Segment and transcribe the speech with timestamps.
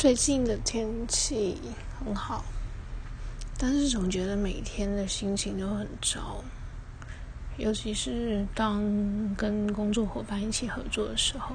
[0.00, 1.60] 最近的天气
[1.98, 2.42] 很好，
[3.58, 6.42] 但是总觉得每天的心情都很糟，
[7.58, 8.82] 尤其是当
[9.34, 11.54] 跟工作伙伴一起合作的时候。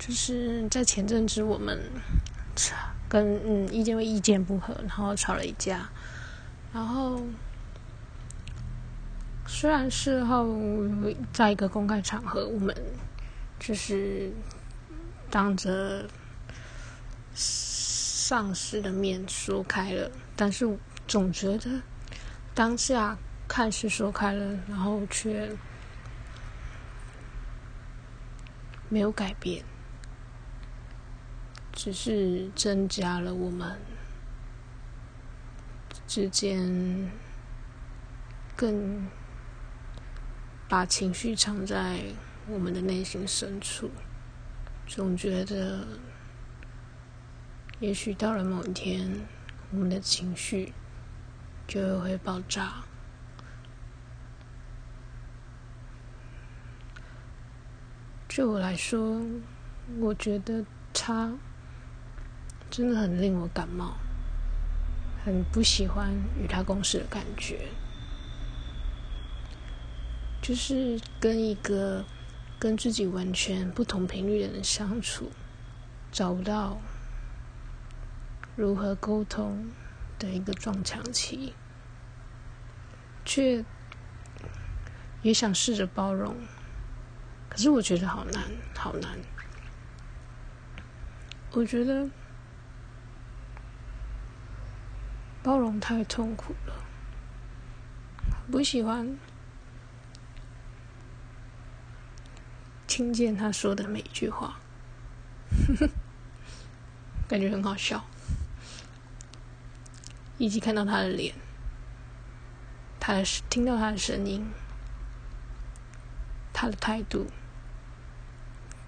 [0.00, 1.78] 就是在前阵子，我们
[2.56, 2.74] 吵
[3.08, 5.88] 跟嗯意见为意见不合，然后吵了一架，
[6.72, 7.22] 然后
[9.46, 10.44] 虽然事后
[11.32, 12.74] 在一个公开场合，我们
[13.60, 14.32] 就是。
[15.30, 16.08] 当着
[17.34, 21.82] 上司的面说开了，但是总觉得
[22.54, 23.16] 当下
[23.46, 25.56] 看似说开了，然后却
[28.88, 29.64] 没有改变，
[31.72, 33.78] 只是增加了我们
[36.08, 37.10] 之间
[38.56, 39.08] 更
[40.68, 42.00] 把情绪藏在
[42.48, 43.90] 我们的内心深处。
[44.92, 45.86] 总觉得，
[47.78, 49.08] 也许到了某一天，
[49.70, 50.72] 我们的情绪
[51.68, 52.82] 就会爆炸。
[58.26, 59.22] 对我来说，
[60.00, 61.38] 我觉得他
[62.68, 63.94] 真的很令我感冒，
[65.24, 67.68] 很不喜欢与他共事的感觉，
[70.42, 72.04] 就是跟一个。
[72.60, 75.32] 跟自己完全不同频率的人相处，
[76.12, 76.78] 找不到
[78.54, 79.72] 如何沟通
[80.18, 81.54] 的一个撞墙期，
[83.24, 83.64] 却
[85.22, 86.36] 也想试着包容，
[87.48, 88.44] 可是我觉得好难，
[88.76, 89.18] 好难。
[91.52, 92.10] 我觉得
[95.42, 96.74] 包容太痛苦了，
[98.52, 99.18] 不喜欢。
[102.90, 104.58] 听见他说的每一句话，
[107.28, 108.04] 感觉很好笑，
[110.38, 111.32] 以及看到他的脸，
[112.98, 114.44] 他的听到他的声音，
[116.52, 117.30] 他的态度，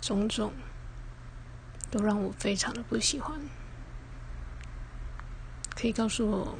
[0.01, 0.53] 种种。
[1.89, 3.39] 都让我非常的不喜欢。
[5.77, 6.59] 可以告诉我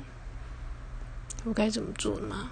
[1.44, 2.50] 我该怎么做吗？